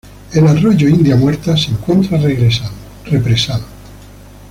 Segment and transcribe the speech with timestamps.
[0.33, 3.65] El arroyo India Muerta se encuentra represado.